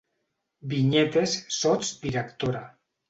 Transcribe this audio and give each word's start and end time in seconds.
Vinyet 0.71 1.19
és 1.23 1.35
sots-directora 1.59 2.65